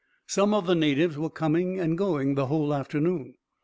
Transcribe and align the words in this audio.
Some 0.25 0.51
of 0.55 0.65
the 0.65 0.73
natives 0.73 1.15
were 1.15 1.29
coming 1.29 1.79
and 1.79 1.95
going 1.95 2.33
the 2.33 2.47
whole 2.47 2.73
afternoon. 2.73 3.35